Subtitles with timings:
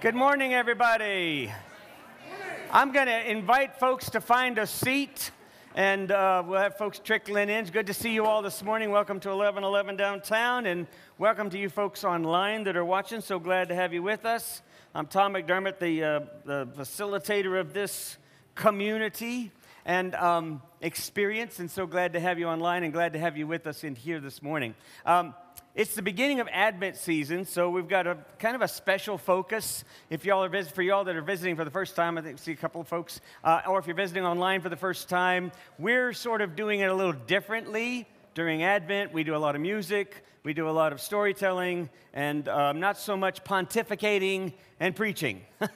[0.00, 1.52] Good morning, everybody.
[2.72, 5.30] I'm going to invite folks to find a seat,
[5.74, 7.56] and uh, we'll have folks trickling in.
[7.56, 8.90] It's good to see you all this morning.
[8.90, 10.86] Welcome to 1111 downtown, and
[11.18, 13.20] welcome to you folks online that are watching.
[13.20, 14.62] So glad to have you with us.
[14.94, 18.16] I'm Tom McDermott, the, uh, the facilitator of this
[18.54, 19.52] community
[19.84, 23.46] and um, experience, and so glad to have you online and glad to have you
[23.46, 24.74] with us in here this morning.
[25.04, 25.34] Um,
[25.74, 29.84] it's the beginning of Advent season, so we've got a kind of a special focus.
[30.10, 32.50] If y'all are for y'all that are visiting for the first time, I think see
[32.50, 36.12] a couple of folks, uh, or if you're visiting online for the first time, we're
[36.12, 39.12] sort of doing it a little differently during Advent.
[39.12, 42.98] We do a lot of music, we do a lot of storytelling, and um, not
[42.98, 45.42] so much pontificating and preaching.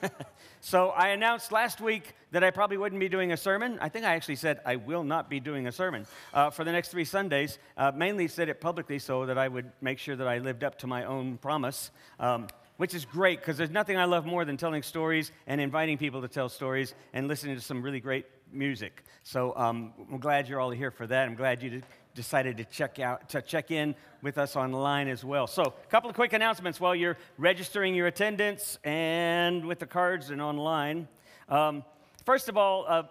[0.61, 3.77] so I announced last week that I probably wouldn't be doing a sermon.
[3.79, 6.71] I think I actually said I will not be doing a sermon uh, for the
[6.71, 7.59] next three Sundays.
[7.77, 10.79] Uh, mainly said it publicly so that I would make sure that I lived up
[10.79, 11.91] to my own promise.
[12.19, 12.47] Um,
[12.77, 16.21] which is great because there's nothing I love more than telling stories and inviting people
[16.21, 19.03] to tell stories and listening to some really great music.
[19.23, 21.27] So um, I'm glad you're all here for that.
[21.27, 21.81] I'm glad you
[22.15, 25.45] decided to check out to check in with us online as well.
[25.45, 30.31] So, a couple of quick announcements while you're registering your attendance and with the cards
[30.31, 31.07] and online.
[31.49, 31.83] Um,
[32.25, 33.03] First of all, uh,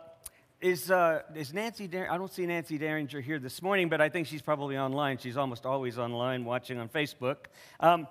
[0.61, 4.27] is, uh, is Nancy, I don't see Nancy Derringer here this morning, but I think
[4.27, 5.19] she's probably online.
[5.19, 7.37] She's almost always online watching on Facebook.
[7.79, 8.09] Um,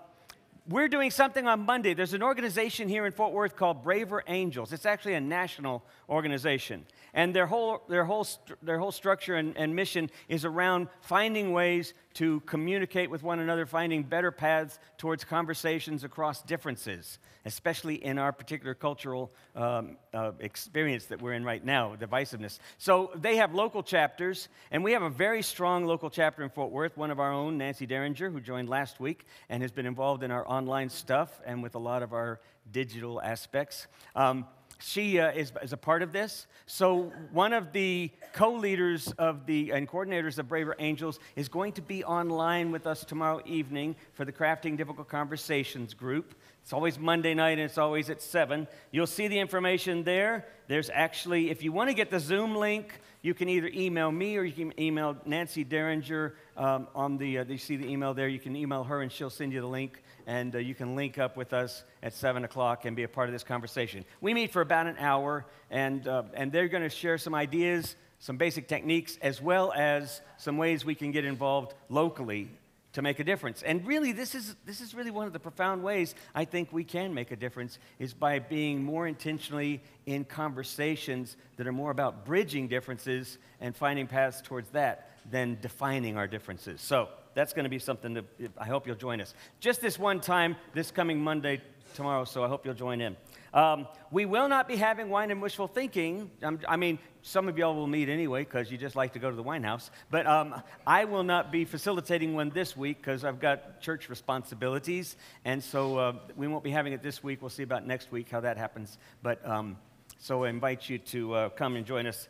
[0.67, 1.93] we're doing something on Monday.
[1.93, 4.71] There's an organization here in Fort Worth called Braver Angels.
[4.71, 6.85] It's actually a national organization.
[7.13, 8.25] And their whole, their whole,
[8.61, 13.65] their whole structure and, and mission is around finding ways to communicate with one another,
[13.65, 21.05] finding better paths towards conversations across differences, especially in our particular cultural um, uh, experience
[21.05, 22.59] that we're in right now, divisiveness.
[22.77, 26.71] So they have local chapters, and we have a very strong local chapter in Fort
[26.71, 30.23] Worth, one of our own, Nancy Derringer, who joined last week and has been involved
[30.23, 32.39] in our online stuff and with a lot of our
[32.71, 33.87] digital aspects.
[34.15, 34.45] Um,
[34.85, 36.45] she uh, is, is, a part of this.
[36.65, 41.71] So, one of the co leaders of the and coordinators of Braver Angels is going
[41.73, 46.35] to be online with us tomorrow evening for the Crafting Difficult Conversations group.
[46.61, 48.67] It's always Monday night and it's always at 7.
[48.91, 50.47] You'll see the information there.
[50.67, 54.35] There's actually, if you want to get the Zoom link, you can either email me
[54.37, 58.27] or you can email Nancy Derringer um, on the, uh, you see the email there.
[58.27, 61.17] You can email her and she'll send you the link and uh, you can link
[61.17, 64.05] up with us at 7 o'clock and be a part of this conversation.
[64.21, 67.95] We meet for about an hour, and, uh, and they're going to share some ideas,
[68.19, 72.49] some basic techniques, as well as some ways we can get involved locally
[72.93, 73.63] to make a difference.
[73.63, 76.83] And really, this is, this is really one of the profound ways I think we
[76.83, 82.25] can make a difference is by being more intentionally in conversations that are more about
[82.25, 86.81] bridging differences and finding paths towards that than defining our differences.
[86.81, 88.25] So, that's going to be something that
[88.57, 89.33] I hope you'll join us.
[89.59, 91.61] Just this one time, this coming Monday,
[91.93, 93.15] tomorrow, so I hope you'll join in.
[93.53, 96.31] Um, we will not be having wine and wishful thinking.
[96.41, 99.29] Um, I mean, some of y'all will meet anyway because you just like to go
[99.29, 99.91] to the wine house.
[100.09, 105.15] But um, I will not be facilitating one this week because I've got church responsibilities.
[105.45, 107.41] And so uh, we won't be having it this week.
[107.41, 108.97] We'll see about next week how that happens.
[109.21, 109.77] But um,
[110.17, 112.27] so I invite you to uh, come and join us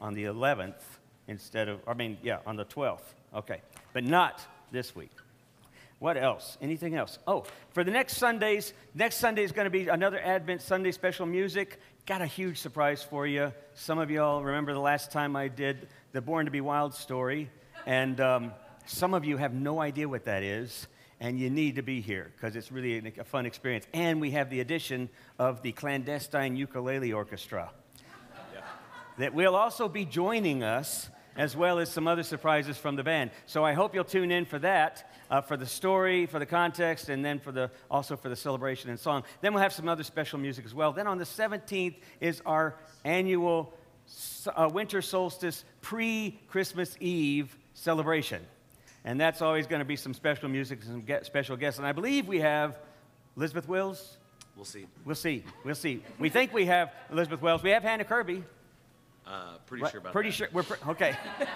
[0.00, 0.80] on the 11th
[1.28, 3.14] instead of, I mean, yeah, on the 12th.
[3.34, 3.60] Okay
[3.92, 5.10] but not this week.
[6.02, 6.58] What else?
[6.60, 7.20] Anything else?
[7.28, 11.26] Oh, for the next Sundays, next Sunday is going to be another Advent Sunday special
[11.26, 11.78] music.
[12.06, 13.52] Got a huge surprise for you.
[13.74, 17.50] Some of y'all remember the last time I did the Born to Be Wild story,
[17.86, 18.52] and um,
[18.84, 20.88] some of you have no idea what that is,
[21.20, 23.86] and you need to be here because it's really a, fun experience.
[23.94, 25.08] And we have the addition
[25.38, 27.70] of the clandestine ukulele orchestra
[28.52, 28.62] yeah.
[29.18, 33.30] that will also be joining us as well as some other surprises from the band.
[33.46, 37.08] So I hope you'll tune in for that, uh, for the story, for the context,
[37.08, 39.24] and then for the, also for the celebration and song.
[39.40, 40.92] Then we'll have some other special music as well.
[40.92, 43.72] Then on the 17th is our annual
[44.54, 48.44] uh, winter solstice pre Christmas Eve celebration.
[49.04, 51.78] And that's always going to be some special music and some special guests.
[51.78, 52.78] And I believe we have
[53.36, 54.18] Elizabeth Wills.
[54.54, 54.86] We'll see.
[55.04, 55.44] We'll see.
[55.64, 56.02] We'll see.
[56.18, 57.62] We think we have Elizabeth Wells.
[57.62, 58.44] We have Hannah Kirby.
[59.26, 60.12] Uh, pretty sure about that.
[60.12, 60.36] pretty that.
[60.36, 60.48] sure.
[60.52, 61.16] We're pre- okay.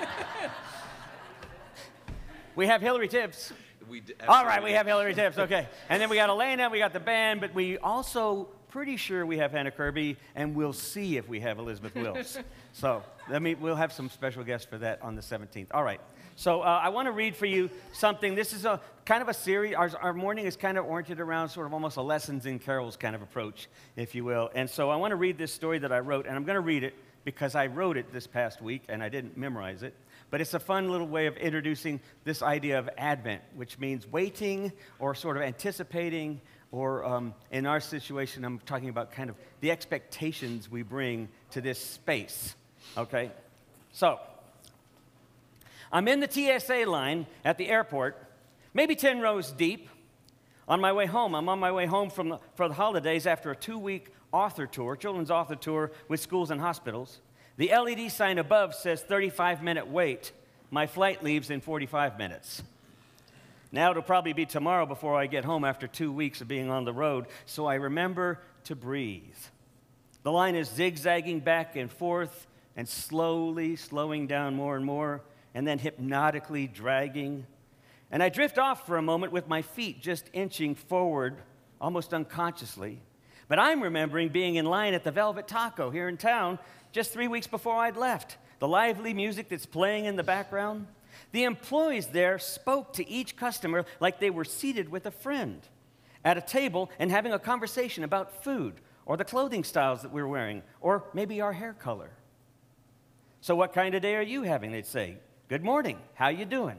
[2.56, 3.52] we have Hillary Tibbs.
[3.88, 5.38] We d- All right, we have Hillary Tibbs.
[5.38, 6.70] Okay, and then we got Elena.
[6.70, 10.72] We got the band, but we also pretty sure we have Hannah Kirby, and we'll
[10.72, 12.38] see if we have Elizabeth Wills.
[12.72, 13.54] so let me.
[13.54, 15.68] We'll have some special guests for that on the 17th.
[15.72, 16.00] All right.
[16.38, 18.34] So uh, I want to read for you something.
[18.34, 19.74] This is a kind of a series.
[19.74, 22.96] Our, our morning is kind of oriented around sort of almost a lessons in carols
[22.96, 24.50] kind of approach, if you will.
[24.54, 26.60] And so I want to read this story that I wrote, and I'm going to
[26.60, 26.94] read it
[27.26, 29.94] because I wrote it this past week and I didn't memorize it.
[30.30, 34.72] But it's a fun little way of introducing this idea of Advent, which means waiting
[35.00, 36.40] or sort of anticipating
[36.70, 41.60] or um, in our situation, I'm talking about kind of the expectations we bring to
[41.60, 42.54] this space.
[42.96, 43.32] Okay?
[43.92, 44.20] So,
[45.90, 48.16] I'm in the TSA line at the airport,
[48.72, 49.88] maybe 10 rows deep.
[50.68, 53.50] On my way home, I'm on my way home from the, for the holidays after
[53.50, 57.20] a two week author tour, children's author tour with schools and hospitals.
[57.56, 60.32] The LED sign above says 35 minute wait.
[60.70, 62.62] My flight leaves in 45 minutes.
[63.72, 66.84] Now it'll probably be tomorrow before I get home after two weeks of being on
[66.84, 69.22] the road, so I remember to breathe.
[70.22, 72.46] The line is zigzagging back and forth
[72.76, 75.22] and slowly slowing down more and more,
[75.54, 77.46] and then hypnotically dragging
[78.10, 81.42] and I drift off for a moment with my feet just inching forward,
[81.80, 83.00] almost unconsciously.
[83.48, 86.58] But I'm remembering being in line at the Velvet Taco here in town
[86.92, 88.36] just three weeks before I'd left.
[88.58, 90.86] The lively music that's playing in the background.
[91.32, 95.60] The employees there spoke to each customer like they were seated with a friend
[96.24, 100.26] at a table and having a conversation about food or the clothing styles that we're
[100.26, 102.10] wearing or maybe our hair color.
[103.40, 104.72] So what kind of day are you having?
[104.72, 105.98] They'd say, "Good morning.
[106.14, 106.78] How you doing?"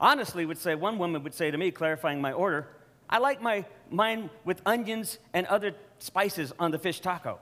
[0.00, 2.68] honestly would say, one woman would say to me, clarifying my order,
[3.10, 7.38] I like my, mine with onions and other spices on the fish taco.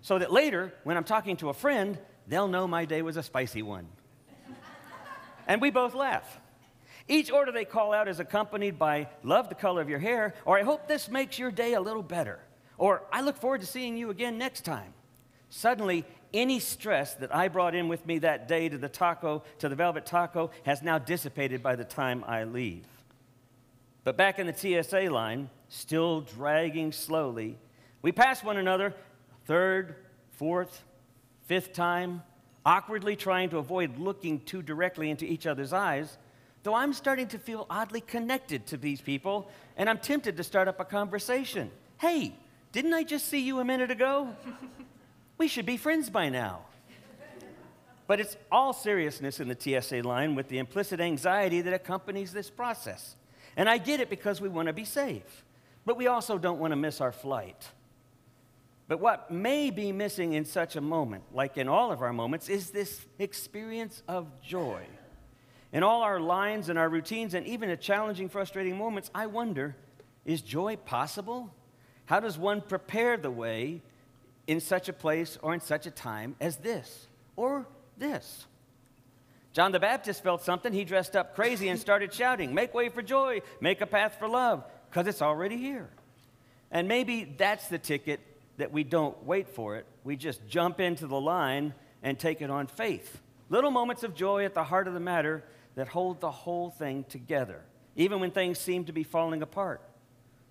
[0.00, 3.22] So that later, when I'm talking to a friend, they'll know my day was a
[3.22, 3.88] spicy one.
[5.46, 6.38] and we both laugh.
[7.08, 10.58] Each order they call out is accompanied by, Love the color of your hair, or
[10.58, 12.38] I hope this makes your day a little better,
[12.76, 14.92] or I look forward to seeing you again next time.
[15.50, 16.04] Suddenly,
[16.34, 19.74] any stress that I brought in with me that day to the taco, to the
[19.74, 22.84] velvet taco, has now dissipated by the time I leave.
[24.04, 27.58] But back in the TSA line, still dragging slowly,
[28.02, 28.94] we pass one another
[29.46, 29.96] third,
[30.32, 30.84] fourth,
[31.46, 32.22] fifth time,
[32.64, 36.18] awkwardly trying to avoid looking too directly into each other's eyes,
[36.62, 40.68] though I'm starting to feel oddly connected to these people, and I'm tempted to start
[40.68, 41.70] up a conversation.
[41.96, 42.34] Hey,
[42.72, 44.28] didn't I just see you a minute ago?
[45.38, 46.60] We should be friends by now.
[48.06, 52.50] But it's all seriousness in the TSA line with the implicit anxiety that accompanies this
[52.50, 53.16] process.
[53.56, 55.44] And I get it because we want to be safe,
[55.84, 57.68] but we also don't want to miss our flight.
[58.88, 62.48] But what may be missing in such a moment, like in all of our moments,
[62.48, 64.82] is this experience of joy.
[65.72, 69.76] In all our lines and our routines, and even at challenging, frustrating moments, I wonder
[70.24, 71.54] is joy possible?
[72.06, 73.82] How does one prepare the way
[74.48, 77.06] in such a place or in such a time as this
[77.36, 77.68] or
[77.98, 78.46] this.
[79.52, 80.72] John the Baptist felt something.
[80.72, 84.26] He dressed up crazy and started shouting, Make way for joy, make a path for
[84.26, 85.88] love, because it's already here.
[86.70, 88.20] And maybe that's the ticket
[88.58, 89.86] that we don't wait for it.
[90.04, 93.20] We just jump into the line and take it on faith.
[93.48, 95.42] Little moments of joy at the heart of the matter
[95.74, 97.62] that hold the whole thing together,
[97.96, 99.80] even when things seem to be falling apart.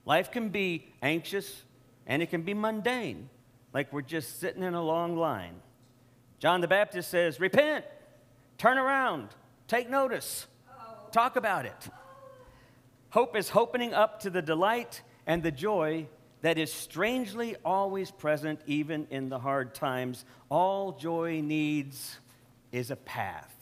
[0.05, 1.63] Life can be anxious
[2.07, 3.29] and it can be mundane
[3.73, 5.55] like we're just sitting in a long line.
[6.39, 7.83] John the Baptist says, Repent,
[8.57, 9.29] turn around,
[9.67, 10.47] take notice,
[11.11, 11.89] talk about it.
[13.09, 16.07] Hope is opening up to the delight and the joy
[16.41, 20.25] that is strangely always present even in the hard times.
[20.49, 22.17] All joy needs
[22.71, 23.53] is a path.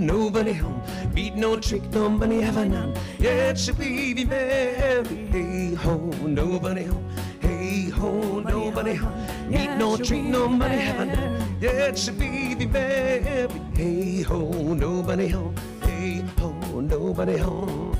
[0.00, 0.82] Nobody home.
[1.14, 2.94] Beat no trick, nobody have I none.
[3.18, 5.04] Yet she be merry.
[5.26, 7.08] Hey ho, nobody home.
[7.40, 9.26] Hey ho, nobody home.
[9.50, 11.56] Beat no trick, no money have I none.
[11.60, 13.48] Yet she be merry.
[13.74, 14.38] Hey ho,
[14.74, 15.54] nobody home.
[15.82, 17.96] Hey ho, nobody home.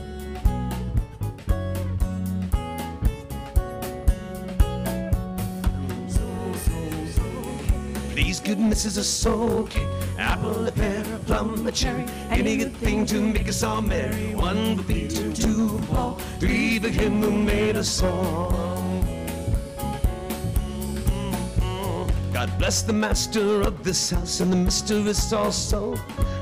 [8.10, 9.99] Please, These goodnesses are so okay.
[10.40, 12.04] Apple, a pear, a plum, a cherry.
[12.30, 14.34] Any good thing to make us all merry.
[14.34, 18.50] One for Peter, two for Paul, three for him who made us all.
[22.32, 25.94] God bless the master of this house and the mistress also,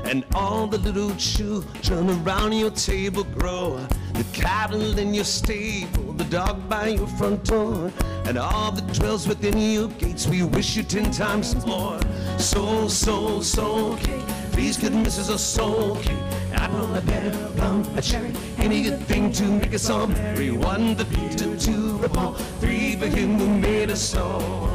[0.05, 3.85] and all the little children around your table grow.
[4.13, 7.91] The cattle in your stable, the dog by your front door,
[8.25, 10.25] and all that dwells within your gates.
[10.25, 11.99] We wish you ten times more.
[12.39, 14.25] Soul, soul, soul cake.
[14.53, 16.17] Please, good missus, a soul cake.
[16.53, 18.31] Apple, a pear, plum, a cherry.
[18.57, 20.51] Any good thing to make us all merry.
[20.51, 22.33] One, the beat, two, the ball.
[22.61, 24.68] Three, for him who made us all.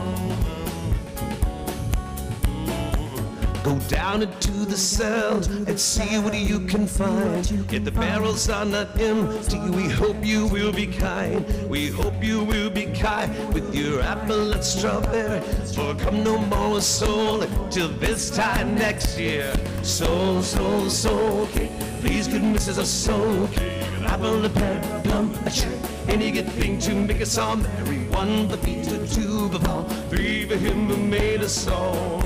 [3.65, 7.51] Go down into the cells and see what you can find.
[7.73, 11.47] If the barrels are not empty, we hope you will be kind.
[11.67, 15.41] We hope you will be kind with your apple and strawberry.
[15.75, 19.51] For come no more soul till this time next year.
[19.83, 21.73] Soul, soul, soul cake.
[22.03, 23.83] Please, good missus, a soul cake.
[24.03, 25.75] Apple, a pear, plum, a cherry.
[26.09, 28.09] Any good thing to make us all merry.
[28.09, 29.85] One, the beat, two, the ball.
[30.11, 32.24] Three, for him who made us all.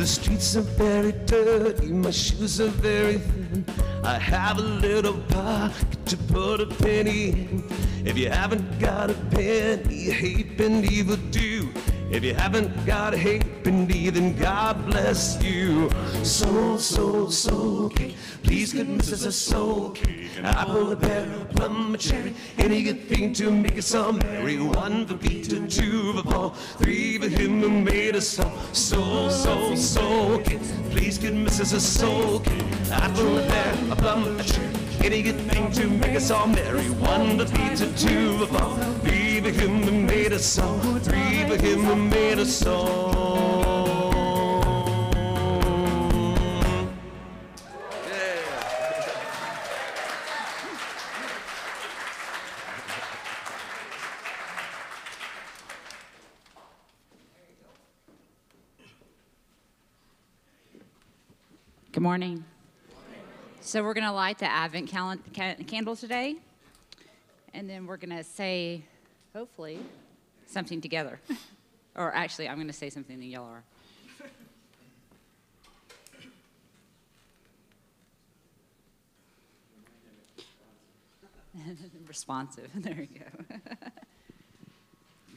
[0.00, 3.66] The streets are very dirty, my shoes are very thin.
[4.02, 7.64] I have a little pocket to put a penny in.
[8.06, 11.68] If you haven't got a penny, a halfpenny will do.
[12.10, 15.88] If you haven't got a halfpenny, then God bless you.
[16.24, 18.16] Soul, soul, soul cake.
[18.42, 20.28] Please, good missus, a soul cake.
[20.42, 22.34] Apple, a pear, a plum, a cherry.
[22.58, 24.58] Any good thing to make us all merry.
[24.58, 28.58] One for Peter, two for Paul, three for him who made us all.
[28.72, 30.60] Soul, soul, soul cake.
[30.90, 32.42] Please, good missus, a soul.
[32.92, 34.68] Apple, a pear, a plum, a cherry.
[35.02, 36.90] Any good thing to make us all merry.
[36.90, 40.78] One for Peter, two for Paul, three for him who made us all.
[40.78, 43.30] Three for him who made us all.
[61.92, 62.44] Good morning.
[63.70, 66.34] So we're going to light the Advent candle today,
[67.54, 68.82] and then we're going to say,
[69.32, 69.78] hopefully,
[70.48, 71.20] something together.
[71.94, 73.62] or actually, I'm going to say something, and y'all are.
[82.08, 82.70] Responsive.
[82.74, 83.24] There you go.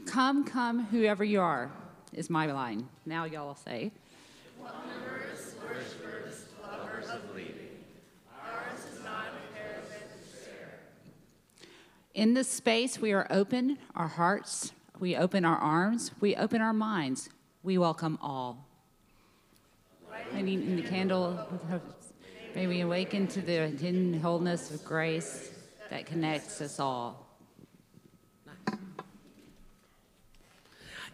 [0.08, 1.70] come, come, whoever you are,
[2.14, 2.90] is my line.
[3.06, 3.92] Now y'all say.
[12.14, 16.74] In this space, we are open our hearts, we open our arms, we open our
[16.74, 17.30] minds.
[17.64, 18.68] We welcome all.
[20.34, 21.48] Lighting in the candle,
[22.56, 25.52] may we awaken to the hidden wholeness of grace
[25.90, 27.26] that connects us all.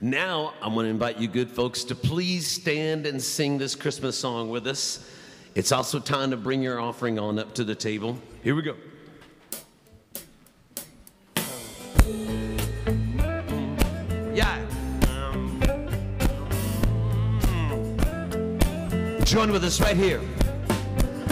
[0.01, 4.17] Now, I'm going to invite you, good folks, to please stand and sing this Christmas
[4.17, 5.07] song with us.
[5.55, 8.17] It's also time to bring your offering on up to the table.
[8.43, 8.75] Here we go.
[19.29, 20.21] Join with us right here.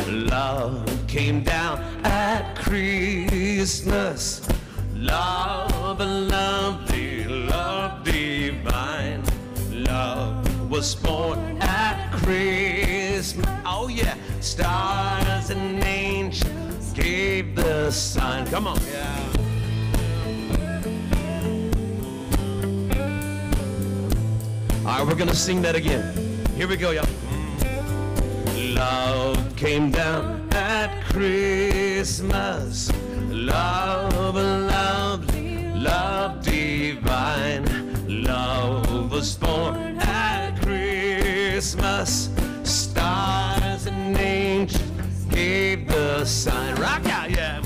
[0.07, 4.47] Love came down at Christmas.
[4.93, 9.23] Love, lovely, love divine.
[9.71, 13.49] Love was born at Christmas.
[13.65, 18.45] Oh yeah, stars and angels gave the sign.
[18.45, 18.79] Come on.
[18.91, 19.31] Yeah.
[24.85, 26.13] All right, we're gonna sing that again.
[26.55, 27.26] Here we go, y'all.
[28.77, 32.91] Love came down at Christmas.
[33.27, 37.65] Love, lovely, love divine.
[38.23, 42.29] Love was born at Christmas.
[42.61, 46.75] Stars and angels gave the sign.
[46.75, 47.59] Rock out, yeah.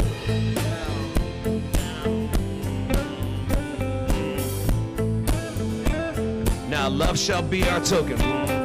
[6.69, 8.60] Now love shall be our token.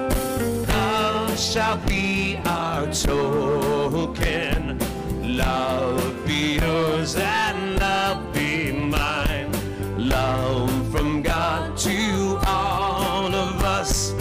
[1.37, 4.79] Love shall be our token.
[5.37, 9.53] Love be yours and love be mine.
[9.99, 14.13] Love from God to all of us.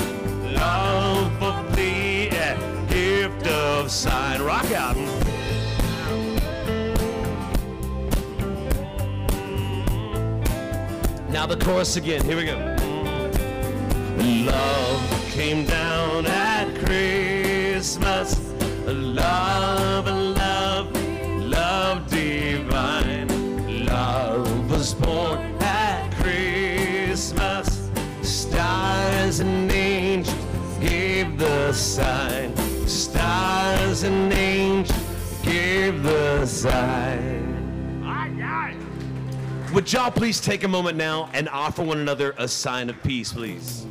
[0.44, 2.58] Love of the eh,
[2.90, 4.42] gift of sign.
[4.42, 4.98] Rock out.
[11.30, 12.26] Now the chorus again.
[12.26, 12.58] Here we go.
[14.52, 18.40] Love came down at Christmas.
[18.86, 20.90] Love, love,
[21.44, 23.28] love divine.
[23.86, 27.90] Love was born at Christmas.
[28.22, 30.38] Stars and angels
[30.80, 32.56] gave the sign.
[32.88, 34.98] Stars and angels
[35.44, 37.44] gave the sign.
[39.74, 43.34] would y'all please take a moment now and offer one another a sign of peace,
[43.34, 43.86] please?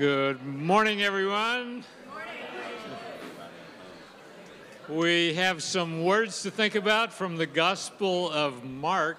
[0.00, 1.84] Good morning, everyone.
[4.88, 9.18] We have some words to think about from the Gospel of Mark,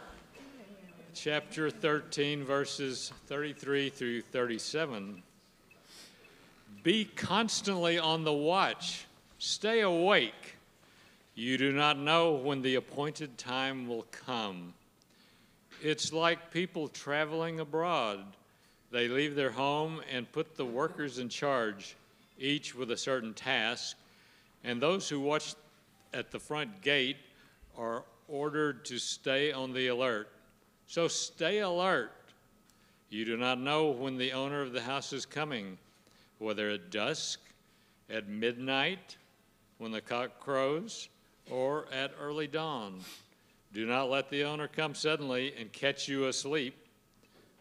[1.14, 5.22] chapter 13, verses 33 through 37.
[6.82, 9.06] Be constantly on the watch,
[9.38, 10.56] stay awake.
[11.36, 14.74] You do not know when the appointed time will come.
[15.84, 18.26] It's like people traveling abroad.
[18.92, 21.96] They leave their home and put the workers in charge,
[22.38, 23.96] each with a certain task,
[24.64, 25.56] and those who watch
[26.14, 27.18] at the front gate
[27.78, 30.30] are ordered to stay on the alert.
[30.88, 32.12] So stay alert.
[33.10, 35.78] You do not know when the owner of the house is coming,
[36.40, 37.40] whether at dusk,
[38.10, 39.16] at midnight,
[39.78, 41.08] when the cock crows,
[41.50, 43.00] or at early dawn.
[43.74, 46.76] Do not let the owner come suddenly and catch you asleep.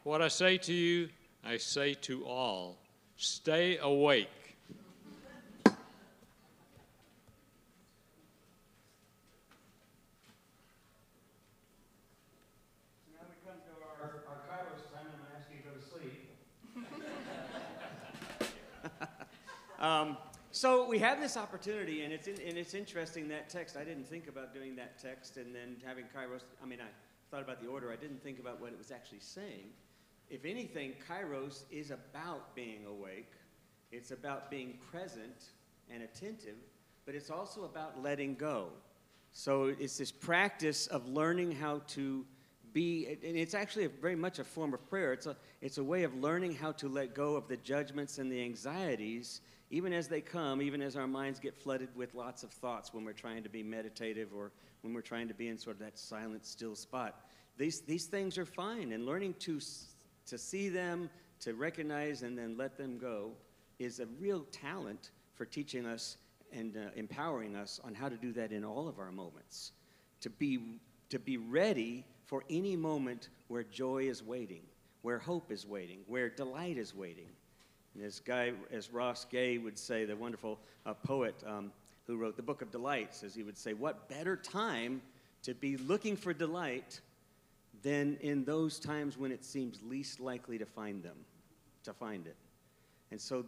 [0.02, 1.08] What I say to you,
[1.44, 2.78] I say to all
[3.16, 4.28] stay awake.
[5.64, 5.72] Now
[13.28, 13.72] we come to
[14.02, 16.28] our, our Kairos time, I'm ask you to go to sleep.
[19.80, 20.16] um,
[20.52, 23.76] so we have this opportunity, and it's in, and it's interesting that text.
[23.76, 26.42] I didn't think about doing that text, and then having Kairos.
[26.62, 26.88] I mean, I
[27.30, 27.90] thought about the order.
[27.90, 29.70] I didn't think about what it was actually saying.
[30.30, 33.32] If anything, Kairos is about being awake.
[33.90, 35.50] It's about being present
[35.92, 36.54] and attentive,
[37.04, 38.68] but it's also about letting go.
[39.32, 42.24] So it's this practice of learning how to
[42.72, 45.12] be, and it's actually very much a form of prayer.
[45.12, 48.30] It's a, it's a way of learning how to let go of the judgments and
[48.30, 49.40] the anxieties,
[49.70, 53.04] even as they come, even as our minds get flooded with lots of thoughts when
[53.04, 55.98] we're trying to be meditative or when we're trying to be in sort of that
[55.98, 57.24] silent, still spot.
[57.56, 59.60] These, these things are fine, and learning to,
[60.26, 63.32] to see them, to recognize, and then let them go
[63.78, 66.18] is a real talent for teaching us
[66.52, 69.72] and uh, empowering us on how to do that in all of our moments.
[70.22, 70.58] To be,
[71.08, 74.62] to be ready for any moment where joy is waiting,
[75.02, 77.28] where hope is waiting, where delight is waiting.
[77.94, 81.72] And guy, as Ross Gay would say, the wonderful uh, poet um,
[82.06, 85.00] who wrote the Book of Delights, as he would say, what better time
[85.42, 87.00] to be looking for delight
[87.82, 91.16] than in those times when it seems least likely to find them,
[91.84, 92.36] to find it.
[93.10, 93.44] And so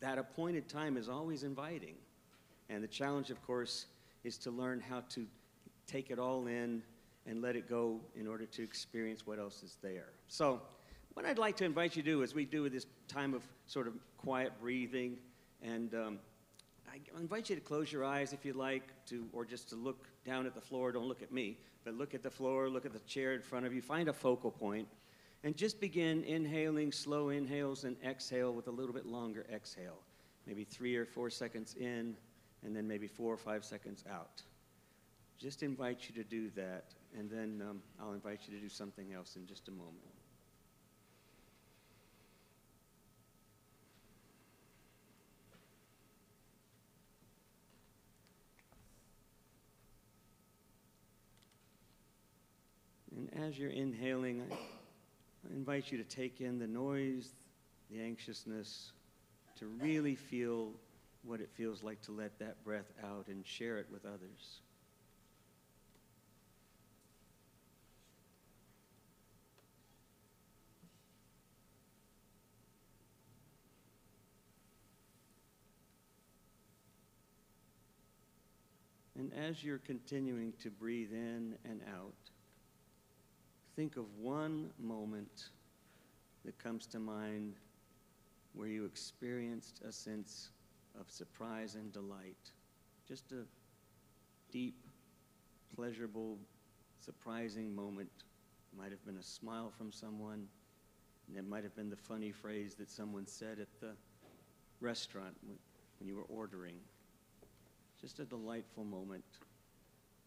[0.00, 1.94] that appointed time is always inviting.
[2.68, 3.86] And the challenge, of course,
[4.24, 5.26] is to learn how to
[5.86, 6.82] take it all in
[7.26, 10.08] and let it go in order to experience what else is there.
[10.28, 10.60] So,
[11.14, 13.88] what I'd like to invite you to do is we do this time of sort
[13.88, 15.18] of quiet breathing,
[15.60, 16.18] and um,
[16.90, 20.08] I invite you to close your eyes if you like, to, or just to look
[20.26, 20.90] down at the floor.
[20.90, 23.64] Don't look at me, but look at the floor, look at the chair in front
[23.64, 23.80] of you.
[23.80, 24.88] Find a focal point,
[25.44, 29.98] and just begin inhaling slow inhales and exhale with a little bit longer exhale.
[30.46, 32.16] Maybe three or four seconds in,
[32.64, 34.42] and then maybe four or five seconds out.
[35.38, 39.12] Just invite you to do that, and then um, I'll invite you to do something
[39.12, 39.94] else in just a moment.
[53.32, 54.54] And as you're inhaling, I,
[55.52, 57.34] invite you to take in the noise,
[57.90, 58.92] the anxiousness,
[59.58, 60.70] to really feel
[61.24, 64.60] what it feels like to let that breath out and share it with others.
[79.18, 82.14] And as you're continuing to breathe in and out,
[83.76, 85.50] think of one moment
[86.44, 87.54] that comes to mind
[88.54, 90.50] where you experienced a sense
[90.98, 92.50] of surprise and delight.
[93.06, 93.44] Just a
[94.50, 94.74] deep,
[95.74, 96.36] pleasurable,
[96.98, 98.10] surprising moment.
[98.72, 100.46] It Might have been a smile from someone,
[101.28, 103.92] and it might have been the funny phrase that someone said at the
[104.80, 105.56] restaurant when,
[105.98, 106.76] when you were ordering.
[108.00, 109.24] Just a delightful moment.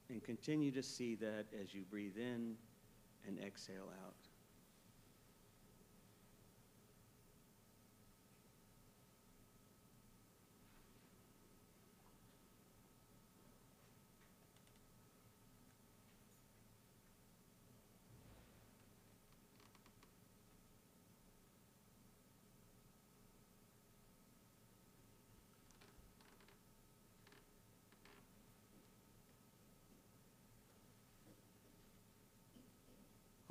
[0.09, 2.55] And continue to see that as you breathe in
[3.27, 4.22] and exhale out.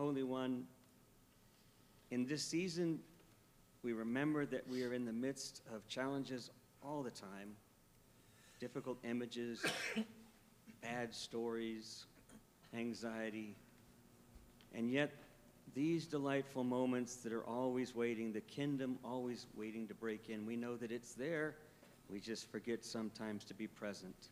[0.02, 0.64] Holy One,
[2.10, 2.98] in this season,
[3.84, 6.50] we remember that we are in the midst of challenges
[6.82, 7.54] all the time
[8.58, 9.64] difficult images,
[10.82, 12.06] bad stories,
[12.74, 13.54] anxiety.
[14.74, 15.12] And yet,
[15.72, 20.56] these delightful moments that are always waiting, the kingdom always waiting to break in, we
[20.56, 21.54] know that it's there.
[22.10, 24.30] We just forget sometimes to be present.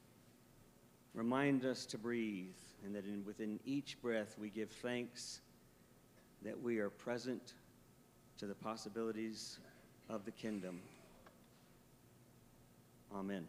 [1.15, 5.43] Remind us to breathe, and that in, within each breath we give thanks
[6.43, 7.55] that we are present
[8.39, 9.59] to the possibilities
[10.09, 10.81] of the kingdom.
[13.15, 13.47] Amen.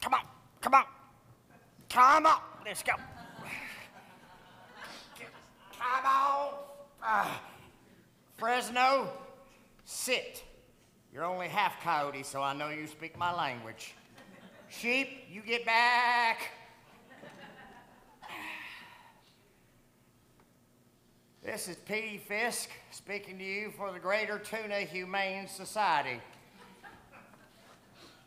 [0.00, 0.20] Come on,
[0.60, 0.84] come on,
[1.88, 2.92] come on, let's go.
[5.78, 6.54] Come on.
[7.02, 7.28] Uh,
[8.36, 9.10] Fresno,
[9.84, 10.42] sit.
[11.12, 13.94] You're only half coyote, so I know you speak my language.
[14.80, 16.50] Sheep, you get back.
[21.42, 26.20] This is Petey Fisk speaking to you for the Greater Tuna Humane Society.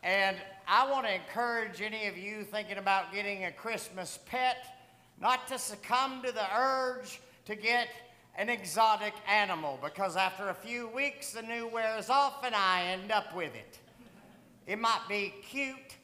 [0.02, 4.56] And I want to encourage any of you thinking about getting a Christmas pet
[5.20, 7.88] not to succumb to the urge to get
[8.36, 13.12] an exotic animal because after a few weeks the new wears off and I end
[13.12, 13.78] up with it.
[14.66, 15.97] It might be cute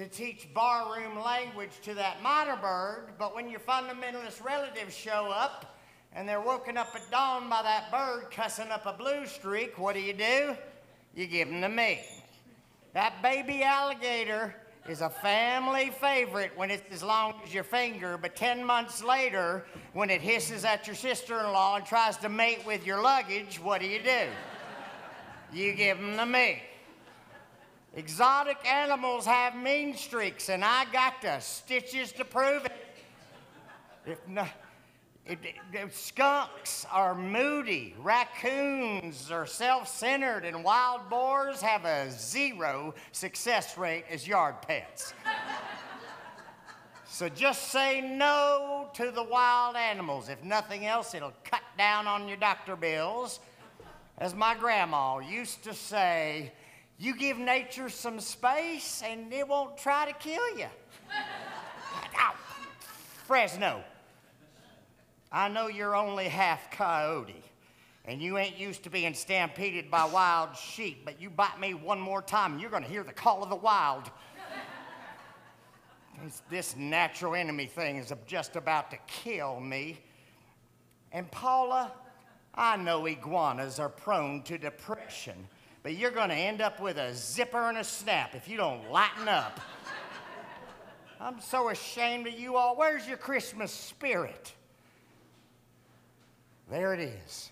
[0.00, 5.76] to teach barroom language to that mynah bird, but when your fundamentalist relatives show up
[6.14, 9.94] and they're woken up at dawn by that bird cussing up a blue streak, what
[9.94, 10.56] do you do?
[11.14, 12.00] You give them to me.
[12.94, 14.56] That baby alligator
[14.88, 19.66] is a family favorite when it's as long as your finger, but 10 months later,
[19.92, 23.60] when it hisses at your sister in law and tries to mate with your luggage,
[23.60, 24.28] what do you do?
[25.52, 26.62] You give them to me.
[27.94, 32.72] Exotic animals have mean streaks, and I got the stitches to prove it.
[34.06, 34.48] If not,
[35.26, 35.38] it,
[35.72, 43.76] it, skunks are moody, raccoons are self centered, and wild boars have a zero success
[43.76, 45.12] rate as yard pets.
[47.08, 50.28] so just say no to the wild animals.
[50.28, 53.40] If nothing else, it'll cut down on your doctor bills.
[54.18, 56.52] As my grandma used to say,
[57.00, 60.66] you give nature some space and it won't try to kill you.
[62.18, 62.34] Ow.
[63.26, 63.82] Fresno.
[65.32, 67.42] I know you're only half coyote,
[68.04, 72.00] And you ain't used to being stampeded by wild sheep, but you bite me one
[72.00, 74.10] more time and you're going to hear the call of the wild.
[76.22, 80.00] This- this natural enemy thing is just about to kill me.
[81.12, 81.92] And Paula,
[82.54, 85.48] I know iguanas are prone to depression,
[85.82, 88.90] but you're going to end up with a zipper and a snap if you don't
[88.90, 89.60] lighten up.
[91.20, 92.76] I'm so ashamed of you all.
[92.76, 94.54] Where's your Christmas spirit?
[96.70, 97.50] There it is.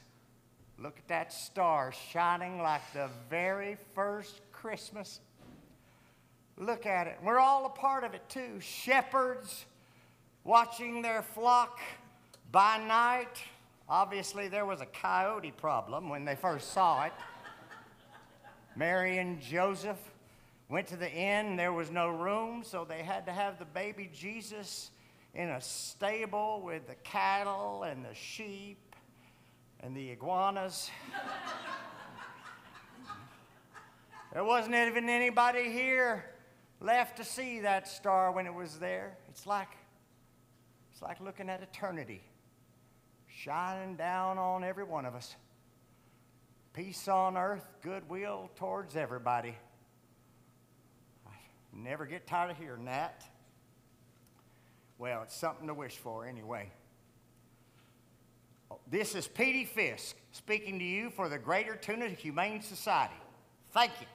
[0.78, 5.20] Look at that star shining like the very first Christmas.
[6.56, 7.18] Look at it.
[7.22, 8.60] We're all a part of it too.
[8.60, 9.66] Shepherds
[10.44, 11.80] watching their flock
[12.50, 13.42] by night.
[13.88, 17.12] Obviously, there was a coyote problem when they first saw it.
[18.78, 19.98] Mary and Joseph
[20.68, 21.56] went to the inn.
[21.56, 24.92] There was no room, so they had to have the baby Jesus
[25.34, 28.78] in a stable with the cattle and the sheep
[29.80, 30.92] and the iguanas.
[34.32, 36.24] there wasn't even anybody here
[36.80, 39.16] left to see that star when it was there.
[39.28, 39.76] It's like
[40.92, 42.22] it's like looking at eternity
[43.26, 45.34] shining down on every one of us.
[46.72, 49.54] Peace on earth, goodwill towards everybody.
[51.26, 51.30] I
[51.72, 53.24] never get tired of hearing that.
[54.98, 56.70] Well, it's something to wish for anyway.
[58.90, 63.14] This is Petey Fisk speaking to you for the Greater Tuna Humane Society.
[63.72, 64.06] Thank you.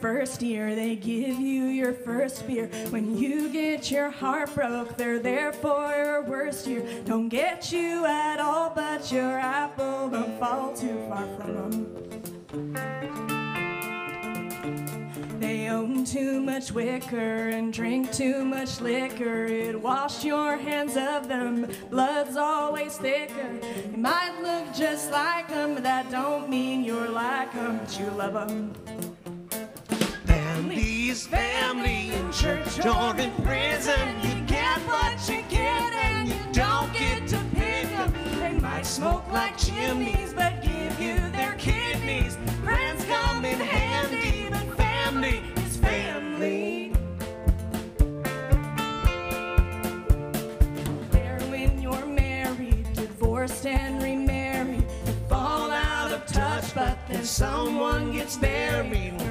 [0.00, 0.74] First year.
[0.74, 2.66] They give you your first beer.
[2.90, 6.84] When you get your heart broke, they're there for your worst year.
[7.04, 13.08] Don't get you at all, but your apple don't fall too far from them.
[15.40, 19.44] They own too much wicker and drink too much liquor.
[19.46, 21.70] It washed your hands of them.
[21.90, 23.60] Blood's always thicker.
[23.90, 28.10] You might look just like them, but that don't mean you're like them, but you
[28.10, 28.74] love them.
[31.08, 34.08] Family family in church or in prison.
[34.22, 38.12] You get what you get and you don't get to pick them.
[38.38, 42.36] They might smoke like chimneys, but give you their kidneys.
[42.62, 46.92] Friends come in handy, but family is family.
[51.10, 58.12] There when you're married, divorced and remarried, you fall out of touch, but then someone
[58.12, 59.27] gets buried.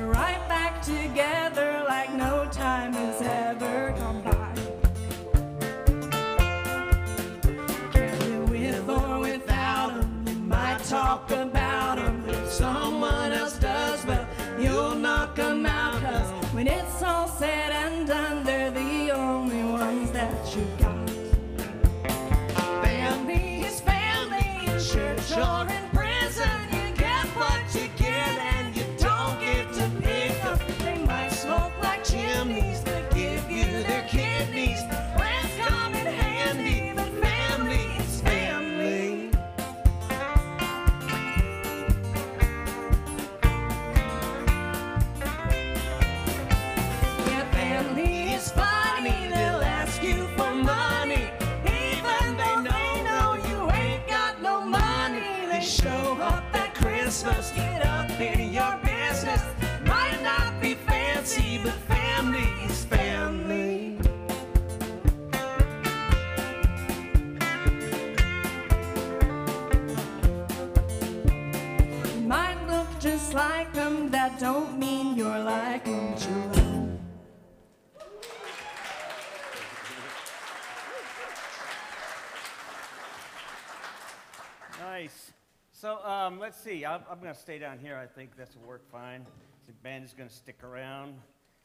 [84.99, 85.31] Nice.
[85.73, 86.83] So um, let's see.
[86.83, 87.95] I'm, I'm going to stay down here.
[87.95, 89.27] I think this will work fine.
[89.67, 91.13] The band is going to stick around.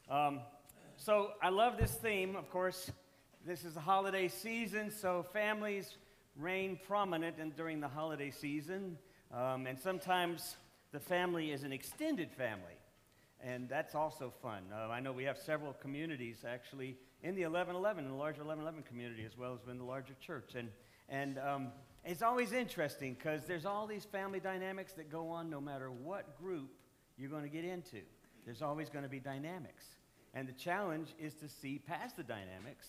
[0.07, 0.41] Um,
[0.97, 2.35] so I love this theme.
[2.35, 2.91] Of course,
[3.43, 5.97] this is the holiday season, so families
[6.37, 8.99] reign prominent in, during the holiday season.
[9.33, 10.57] Um, and sometimes
[10.91, 12.77] the family is an extended family.
[13.41, 14.61] And that's also fun.
[14.71, 18.83] Uh, I know we have several communities actually in the 1111, in the larger 1111
[18.83, 20.51] community, as well as in the larger church.
[20.53, 20.69] And,
[21.09, 21.71] and um,
[22.05, 26.37] it's always interesting because there's all these family dynamics that go on no matter what
[26.37, 26.69] group
[27.17, 28.01] you're going to get into.
[28.45, 29.85] There's always going to be dynamics.
[30.33, 32.87] And the challenge is to see past the dynamics,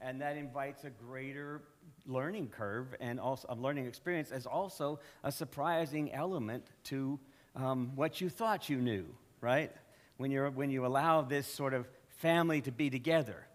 [0.00, 1.62] and that invites a greater
[2.06, 7.18] learning curve and also a learning experience as also a surprising element to
[7.56, 9.06] um, what you thought you knew,
[9.40, 9.72] right?
[10.16, 13.46] When, you're, when you allow this sort of family to be together.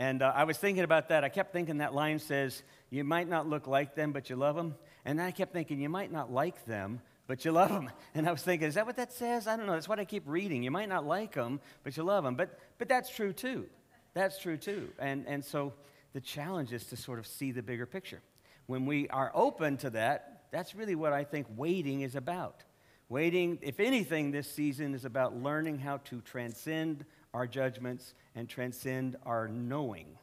[0.00, 1.24] And uh, I was thinking about that.
[1.24, 4.56] I kept thinking that line says, You might not look like them, but you love
[4.56, 4.74] them.
[5.04, 7.90] And then I kept thinking, You might not like them, but you love them.
[8.14, 9.46] And I was thinking, Is that what that says?
[9.46, 9.74] I don't know.
[9.74, 10.62] That's what I keep reading.
[10.62, 12.34] You might not like them, but you love them.
[12.34, 13.66] But, but that's true too.
[14.14, 14.88] That's true too.
[14.98, 15.74] And, and so
[16.14, 18.22] the challenge is to sort of see the bigger picture.
[18.68, 22.64] When we are open to that, that's really what I think waiting is about.
[23.10, 29.16] Waiting, if anything, this season is about learning how to transcend our judgments and transcend
[29.24, 30.16] our knowing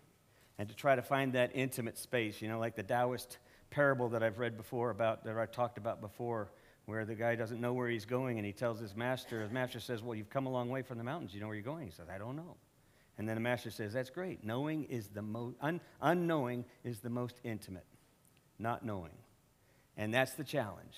[0.58, 3.38] and to try to find that intimate space, you know, like the Taoist
[3.70, 6.50] parable that I've read before about, that I talked about before,
[6.86, 9.80] where the guy doesn't know where he's going and he tells his master, his master
[9.80, 11.34] says, Well, you've come a long way from the mountains.
[11.34, 11.86] You know where you're going?
[11.86, 12.56] He says, I don't know.
[13.18, 14.44] And then the master says, That's great.
[14.44, 17.86] Knowing is the most, un- unknowing is the most intimate,
[18.58, 19.12] not knowing.
[19.98, 20.96] And that's the challenge.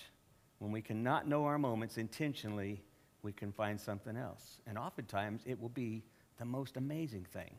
[0.58, 2.82] When we cannot know our moments intentionally,
[3.22, 4.60] we can find something else.
[4.66, 6.04] And oftentimes, it will be
[6.40, 7.54] the most amazing thing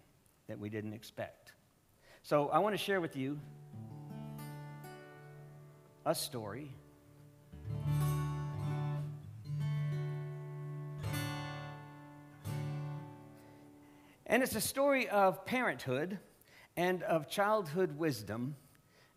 [0.48, 1.54] that we didn't expect.
[2.24, 3.40] So, I want to share with you
[6.04, 6.74] a story.
[14.26, 16.18] And it's a story of parenthood
[16.76, 18.56] and of childhood wisdom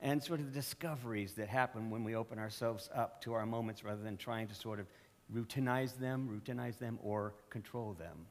[0.01, 3.83] and sort of the discoveries that happen when we open ourselves up to our moments
[3.83, 4.87] rather than trying to sort of
[5.33, 8.27] routinize them, routinize them, or control them.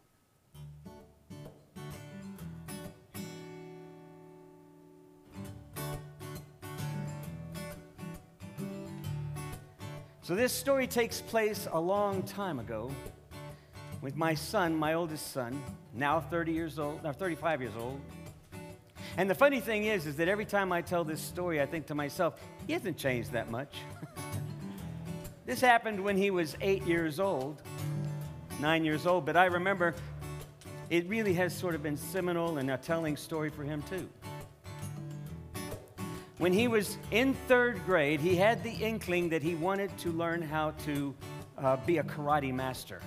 [10.23, 12.89] So, this story takes place a long time ago
[14.01, 15.61] with my son, my oldest son,
[15.93, 17.99] now 30 years old, now 35 years old.
[19.17, 21.87] And the funny thing is, is that every time I tell this story, I think
[21.87, 23.75] to myself, he hasn't changed that much.
[25.45, 27.61] this happened when he was eight years old,
[28.61, 29.93] nine years old, but I remember
[30.89, 34.07] it really has sort of been seminal and a telling story for him too.
[36.39, 40.41] When he was in third grade, he had the inkling that he wanted to learn
[40.41, 41.13] how to
[41.57, 42.99] uh, be a karate master.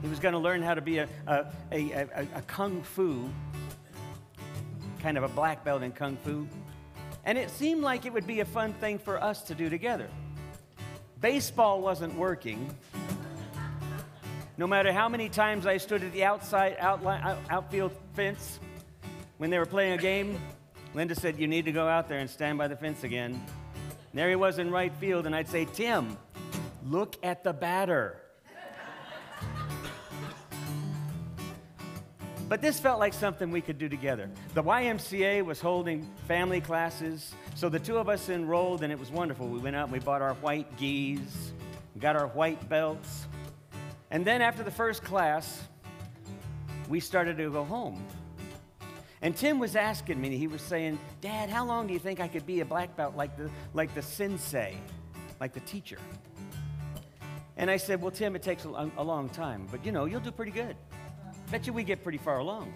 [0.00, 3.28] He was going to learn how to be a, a, a, a, a kung fu,
[5.00, 6.48] kind of a black belt in kung fu.
[7.24, 10.08] And it seemed like it would be a fun thing for us to do together.
[11.20, 12.74] Baseball wasn't working.
[14.56, 18.60] No matter how many times I stood at the outside outline, out, outfield fence
[19.36, 20.40] when they were playing a game,
[20.94, 23.32] Linda said, You need to go out there and stand by the fence again.
[23.32, 26.16] And there he was in right field, and I'd say, Tim,
[26.84, 28.22] look at the batter.
[32.48, 34.30] But this felt like something we could do together.
[34.54, 39.10] The YMCA was holding family classes, so the two of us enrolled, and it was
[39.10, 39.48] wonderful.
[39.48, 41.52] We went out and we bought our white gis,
[42.00, 43.26] got our white belts,
[44.10, 45.62] and then after the first class,
[46.88, 48.02] we started to go home.
[49.20, 52.28] And Tim was asking me, he was saying, Dad, how long do you think I
[52.28, 54.76] could be a black belt like the, like the sensei,
[55.40, 55.98] like the teacher?
[57.56, 60.20] And I said, Well, Tim, it takes a, a long time, but you know, you'll
[60.20, 60.76] do pretty good.
[61.50, 62.72] Bet you we get pretty far along.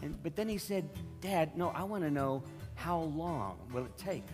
[0.00, 0.88] And, but then he said,
[1.20, 2.42] Dad, no, I want to know
[2.76, 4.24] how long will it take?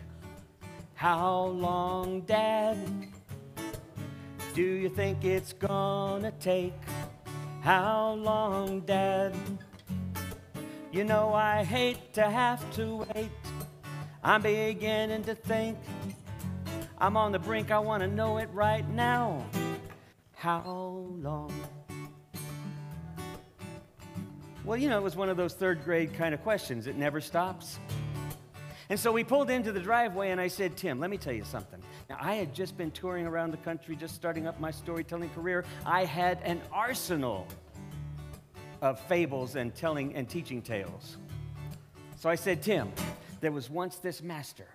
[0.94, 2.78] How long, Dad,
[4.54, 6.74] do you think it's gonna take?
[7.62, 9.34] How long, Dad?
[10.94, 13.32] You know I hate to have to wait.
[14.22, 15.76] I'm beginning to think
[16.98, 17.72] I'm on the brink.
[17.72, 19.44] I want to know it right now.
[20.36, 20.62] How
[21.18, 21.52] long?
[24.64, 26.86] Well, you know, it was one of those third grade kind of questions.
[26.86, 27.80] It never stops.
[28.88, 31.42] And so we pulled into the driveway, and I said, Tim, let me tell you
[31.42, 31.82] something.
[32.08, 35.64] Now, I had just been touring around the country, just starting up my storytelling career.
[35.84, 37.48] I had an arsenal
[38.84, 41.16] of fables and telling and teaching tales.
[42.16, 42.92] So I said, Tim,
[43.40, 44.68] there was once this master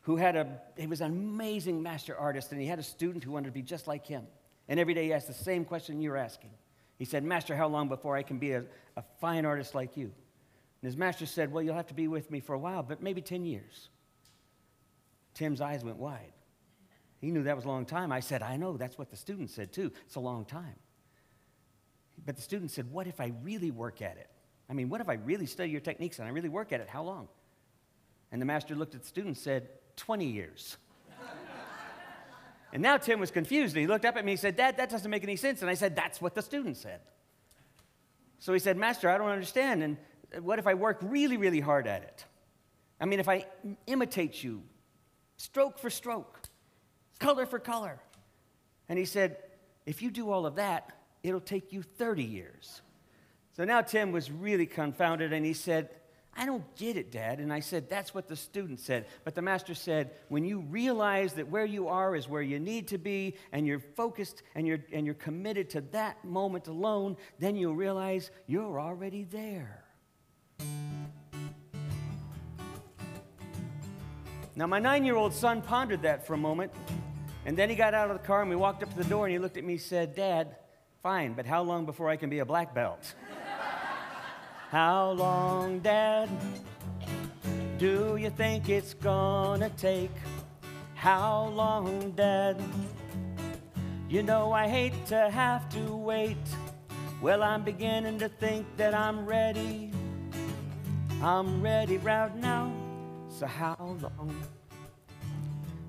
[0.00, 3.30] who had a, he was an amazing master artist, and he had a student who
[3.30, 4.26] wanted to be just like him.
[4.68, 6.50] And every day he asked the same question you're asking.
[6.98, 8.64] He said, Master, how long before I can be a,
[8.96, 10.04] a fine artist like you?
[10.04, 13.02] And his master said, Well, you'll have to be with me for a while, but
[13.02, 13.90] maybe 10 years.
[15.34, 16.32] Tim's eyes went wide.
[17.20, 18.12] He knew that was a long time.
[18.12, 19.92] I said, I know, that's what the student said too.
[20.06, 20.76] It's a long time.
[22.24, 24.28] But the student said, What if I really work at it?
[24.68, 26.88] I mean, what if I really study your techniques and I really work at it?
[26.88, 27.28] How long?
[28.30, 30.78] And the master looked at the student and said, 20 years.
[32.72, 33.74] and now Tim was confused.
[33.74, 35.60] And he looked up at me and said, Dad, that doesn't make any sense.
[35.60, 37.00] And I said, That's what the student said.
[38.38, 39.82] So he said, Master, I don't understand.
[39.82, 39.96] And
[40.44, 42.24] what if I work really, really hard at it?
[43.00, 43.46] I mean, if I
[43.86, 44.62] imitate you,
[45.36, 46.40] stroke for stroke,
[47.18, 48.00] color for color.
[48.88, 49.36] And he said,
[49.86, 50.90] if you do all of that,
[51.22, 52.82] it'll take you 30 years.
[53.52, 55.90] So now Tim was really confounded and he said,
[56.34, 57.40] I don't get it, Dad.
[57.40, 59.06] And I said, That's what the student said.
[59.22, 62.88] But the master said, When you realize that where you are is where you need
[62.88, 67.54] to be, and you're focused and you're, and you're committed to that moment alone, then
[67.54, 69.84] you'll realize you're already there.
[74.54, 76.72] Now, my nine year old son pondered that for a moment,
[77.44, 79.26] and then he got out of the car and we walked up to the door
[79.26, 80.56] and he looked at me and said, Dad,
[81.02, 83.14] fine, but how long before I can be a black belt?
[84.70, 86.28] how long, Dad,
[87.78, 90.12] do you think it's gonna take?
[90.94, 92.56] How long, Dad?
[94.08, 96.36] You know I hate to have to wait.
[97.20, 99.90] Well, I'm beginning to think that I'm ready.
[101.20, 102.72] I'm ready right now.
[103.28, 104.36] So how long?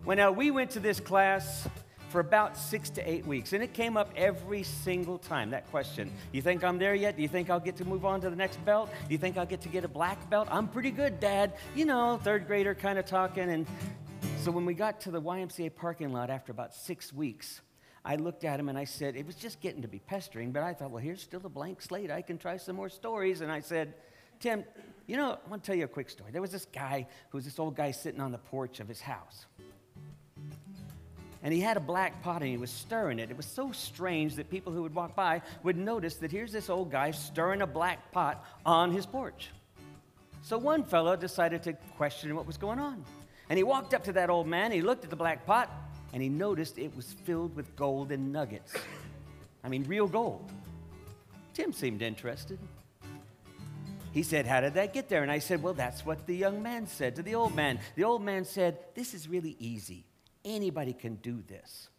[0.06, 1.68] Well, now we went to this class
[2.14, 6.14] for about six to eight weeks, and it came up every single time that question.
[6.32, 7.16] You think I'm there yet?
[7.16, 8.92] Do you think I'll get to move on to the next belt?
[9.08, 10.48] Do you think I'll get to get a black belt?
[10.52, 11.54] I'm pretty good, Dad.
[11.76, 13.50] You know, third grader kind of talking.
[13.50, 13.66] And
[14.42, 17.62] so when we got to the YMCA parking lot after about six weeks,
[18.06, 20.62] I looked at him and I said, it was just getting to be pestering, but
[20.62, 22.12] I thought, well, here's still a blank slate.
[22.12, 23.42] I can try some more stories.
[23.42, 23.96] And I said,
[24.40, 24.66] Tim,
[25.08, 26.32] you know, I want to tell you a quick story.
[26.32, 29.02] There was this guy who was this old guy sitting on the porch of his
[29.02, 29.48] house.
[31.44, 33.30] And he had a black pot and he was stirring it.
[33.30, 36.70] It was so strange that people who would walk by would notice that here's this
[36.70, 39.50] old guy stirring a black pot on his porch.
[40.42, 43.04] So one fellow decided to question what was going on.
[43.50, 45.70] And he walked up to that old man, he looked at the black pot,
[46.14, 48.74] and he noticed it was filled with golden nuggets.
[49.64, 50.50] I mean, real gold.
[51.54, 52.58] Tim seemed interested.
[54.12, 55.24] He said, How did that get there?
[55.24, 57.80] And I said, Well, that's what the young man said to the old man.
[57.96, 60.06] The old man said, This is really easy.
[60.46, 61.90] Anybody can do this.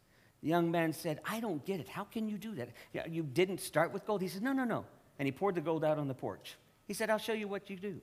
[0.42, 1.88] The young man said, I don't get it.
[1.88, 2.68] How can you do that?
[3.10, 4.20] You didn't start with gold.
[4.20, 4.84] He said, No, no, no.
[5.18, 6.56] And he poured the gold out on the porch.
[6.86, 8.00] He said, I'll show you what you do.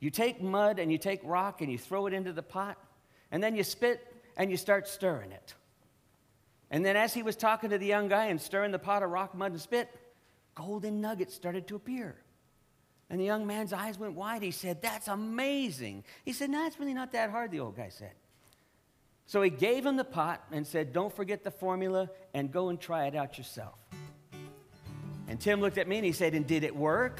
[0.00, 2.76] You take mud and you take rock and you throw it into the pot,
[3.30, 4.00] and then you spit
[4.36, 5.54] and you start stirring it.
[6.70, 9.10] And then, as he was talking to the young guy and stirring the pot of
[9.10, 9.88] rock, mud, and spit,
[10.54, 12.16] golden nuggets started to appear.
[13.08, 14.42] And the young man's eyes went wide.
[14.42, 16.04] He said, That's amazing.
[16.24, 18.12] He said, No, it's really not that hard, the old guy said.
[19.26, 22.80] So he gave him the pot and said, Don't forget the formula and go and
[22.80, 23.74] try it out yourself.
[25.28, 27.18] And Tim looked at me and he said, And did it work?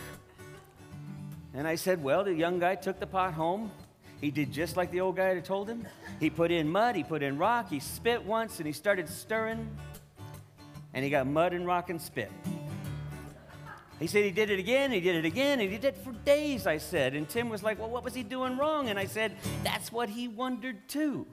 [1.53, 3.73] And I said, Well, the young guy took the pot home.
[4.21, 5.87] He did just like the old guy had told him.
[6.21, 9.69] He put in mud, he put in rock, he spit once, and he started stirring.
[10.95, 12.31] And he got mud and rock and spit.
[13.99, 16.13] He said he did it again, he did it again, and he did it for
[16.13, 17.15] days, I said.
[17.15, 18.89] And Tim was like, Well, what was he doing wrong?
[18.91, 21.27] And I said, That's what he wondered too.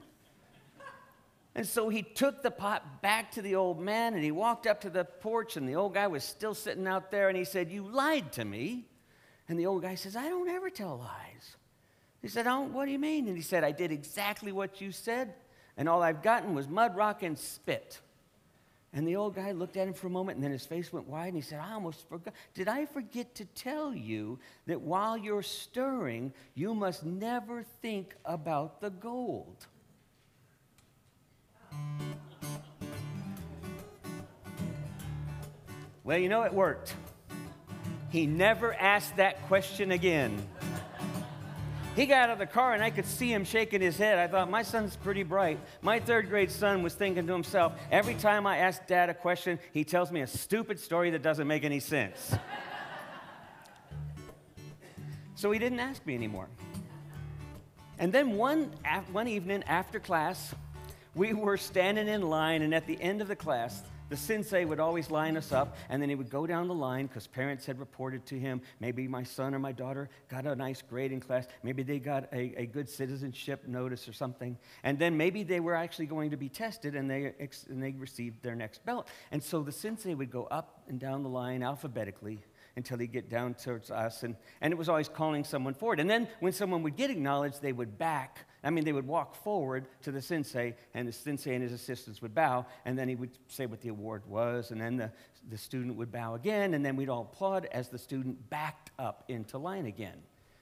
[1.54, 4.80] And so he took the pot back to the old man and he walked up
[4.80, 7.70] to the porch, and the old guy was still sitting out there, and he said,
[7.70, 8.86] You lied to me.
[9.48, 11.56] And the old guy says, I don't ever tell lies.
[12.22, 13.28] He said, oh, What do you mean?
[13.28, 15.34] And he said, I did exactly what you said,
[15.76, 18.00] and all I've gotten was mud, rock, and spit.
[18.92, 21.08] And the old guy looked at him for a moment, and then his face went
[21.08, 22.32] wide, and he said, I almost forgot.
[22.54, 28.80] Did I forget to tell you that while you're stirring, you must never think about
[28.80, 29.66] the gold?
[36.04, 36.94] Well, you know, it worked.
[38.10, 40.46] He never asked that question again.
[41.96, 44.18] He got out of the car and I could see him shaking his head.
[44.18, 45.58] I thought, my son's pretty bright.
[45.80, 49.58] My third grade son was thinking to himself, every time I ask dad a question,
[49.72, 52.36] he tells me a stupid story that doesn't make any sense.
[55.36, 56.48] so he didn't ask me anymore.
[57.98, 58.72] And then one,
[59.12, 60.54] one evening after class,
[61.14, 64.80] we were standing in line, and at the end of the class, the sensei would
[64.80, 67.78] always line us up, and then he would go down the line because parents had
[67.78, 71.46] reported to him maybe my son or my daughter got a nice grade in class,
[71.62, 75.74] maybe they got a, a good citizenship notice or something, and then maybe they were
[75.74, 79.08] actually going to be tested and they, ex- and they received their next belt.
[79.32, 82.40] And so the sensei would go up and down the line alphabetically
[82.76, 86.00] until he'd get down towards us, and, and it was always calling someone forward.
[86.00, 89.34] And then when someone would get acknowledged, they would back I mean, they would walk
[89.34, 93.14] forward to the sensei, and the sensei and his assistants would bow, and then he
[93.14, 95.12] would say what the award was, and then the,
[95.50, 99.24] the student would bow again, and then we'd all applaud as the student backed up
[99.28, 100.16] into line again.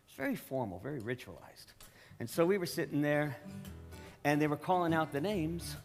[0.09, 1.67] It's very formal, very ritualized.
[2.19, 3.37] And so we were sitting there,
[4.25, 5.77] and they were calling out the names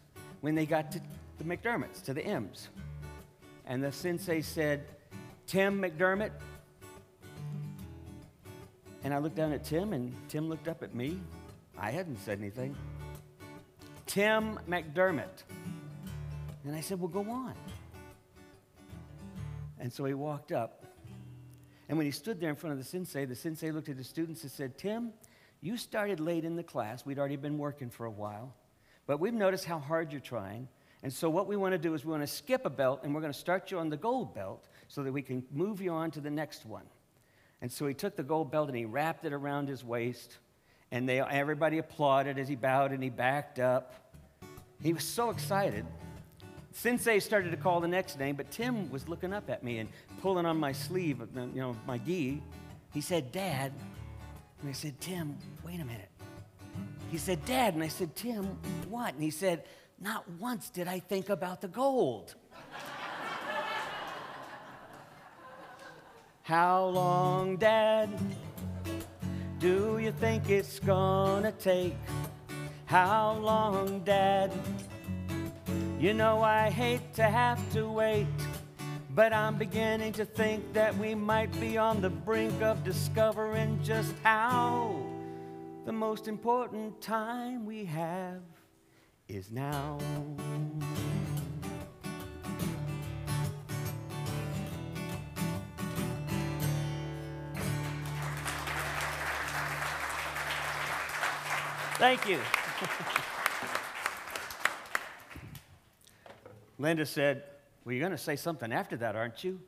[0.42, 1.02] when they got to
[1.38, 2.68] the McDermotts, to the M's.
[3.68, 4.88] And the sensei said,
[5.46, 6.32] Tim McDermott,
[9.04, 11.20] And I looked down at Tim, and Tim looked up at me.
[11.80, 12.76] I hadn't said anything.
[14.06, 15.44] Tim McDermott.
[16.64, 17.54] And I said, Well, go on.
[19.80, 20.84] And so he walked up.
[21.90, 24.04] And when he stood there in front of the sensei, the sensei looked at the
[24.04, 25.14] students and said, Tim,
[25.62, 27.06] you started late in the class.
[27.06, 28.54] We'd already been working for a while.
[29.06, 30.68] But we've noticed how hard you're trying.
[31.04, 33.14] And so what we want to do is we want to skip a belt and
[33.14, 35.92] we're going to start you on the gold belt so that we can move you
[35.92, 36.86] on to the next one.
[37.62, 40.38] And so he took the gold belt and he wrapped it around his waist.
[40.92, 43.94] And they, everybody applauded as he bowed and he backed up.
[44.82, 45.86] He was so excited.
[46.72, 49.90] Sensei started to call the next name, but Tim was looking up at me and
[50.22, 52.42] pulling on my sleeve, you know, my gi.
[52.94, 53.74] He said, Dad.
[54.62, 56.10] And I said, Tim, wait a minute.
[57.12, 57.74] He said, Dad.
[57.74, 58.46] And I said, Tim,
[58.90, 59.14] what?
[59.14, 59.64] And he said,
[60.00, 62.36] Not once did I think about the gold.
[66.44, 68.10] How long, Dad,
[69.60, 71.96] do you think it's gonna take?
[72.86, 74.52] How long, Dad?
[76.00, 78.28] You know I hate to have to wait,
[79.16, 84.14] but I'm beginning to think that we might be on the brink of discovering just
[84.24, 85.02] how
[85.86, 88.42] the most important time we have
[89.28, 89.98] is now.
[101.98, 102.40] Thank you.
[106.78, 107.44] Linda said,
[107.84, 109.60] Well, you're going to say something after that, aren't you?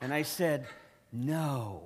[0.00, 0.66] And I said,
[1.12, 1.82] No.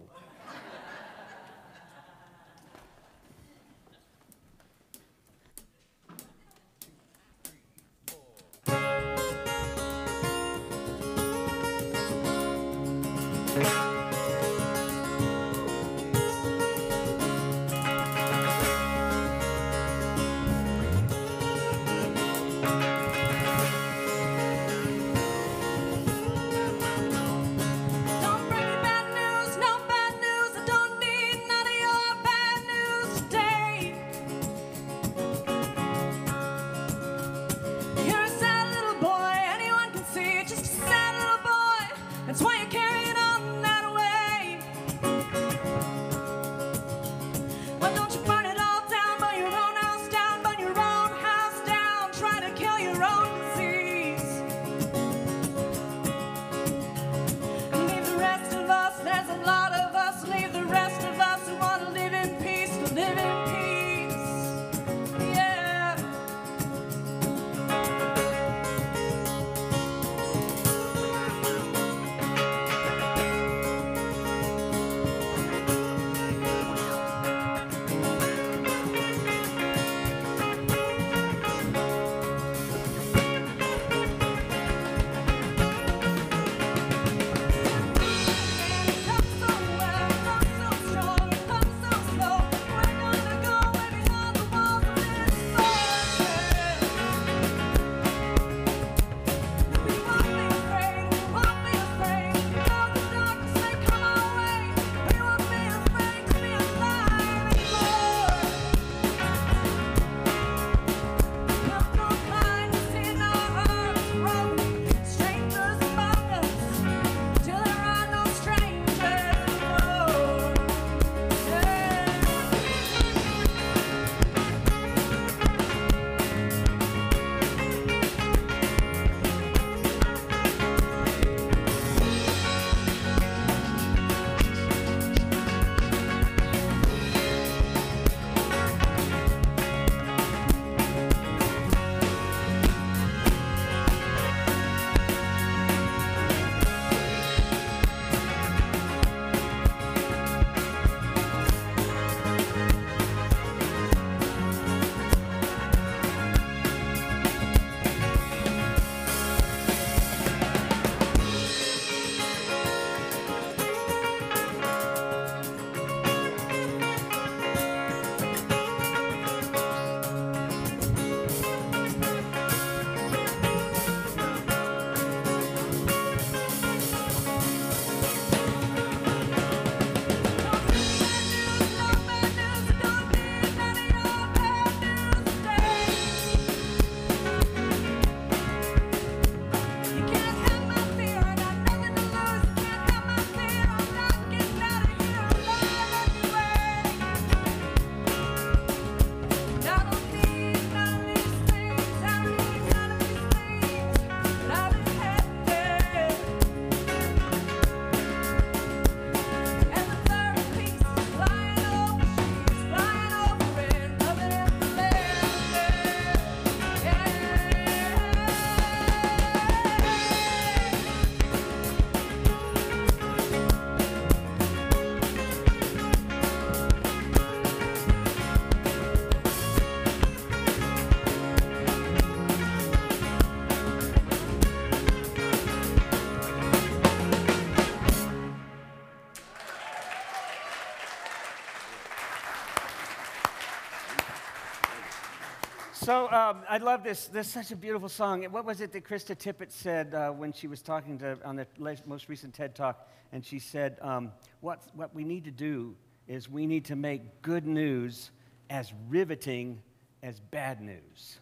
[245.92, 247.08] So um, I love this.
[247.08, 248.24] This is such a beautiful song.
[248.30, 251.46] What was it that Krista Tippett said uh, when she was talking to on the
[251.84, 252.88] most recent TED Talk?
[253.12, 255.76] And she said, um, what, what we need to do
[256.08, 258.10] is we need to make good news
[258.48, 259.60] as riveting
[260.02, 261.18] as bad news,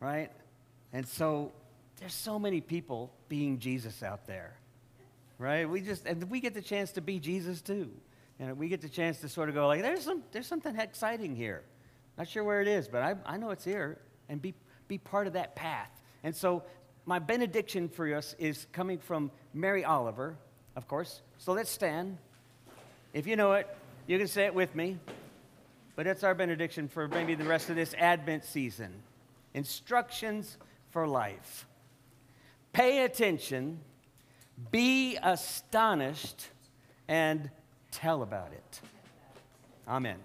[0.00, 0.30] right?
[0.94, 1.52] And so
[1.98, 4.56] there's so many people being Jesus out there,
[5.36, 5.68] right?
[5.68, 7.90] We just and we get the chance to be Jesus too,
[8.38, 11.36] and we get the chance to sort of go like, there's some there's something exciting
[11.36, 11.64] here.
[12.18, 13.98] Not sure where it is, but I, I know it's here,
[14.28, 14.54] and be
[14.90, 15.90] be part of that path.
[16.24, 16.64] And so
[17.06, 20.36] my benediction for us is coming from Mary Oliver,
[20.76, 21.22] of course.
[21.38, 22.18] So let's stand.
[23.14, 23.74] If you know it,
[24.06, 24.98] you can say it with me.
[25.96, 28.92] But it's our benediction for maybe the rest of this Advent season.
[29.54, 30.58] Instructions
[30.90, 31.66] for life.
[32.72, 33.80] Pay attention,
[34.70, 36.48] be astonished,
[37.08, 37.50] and
[37.90, 38.80] tell about it.
[39.88, 40.18] Amen.